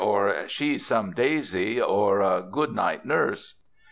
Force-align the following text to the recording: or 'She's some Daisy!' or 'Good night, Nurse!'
or 0.03 0.33
'She's 0.47 0.83
some 0.83 1.11
Daisy!' 1.11 1.79
or 1.79 2.41
'Good 2.49 2.73
night, 2.73 3.05
Nurse!' 3.05 3.61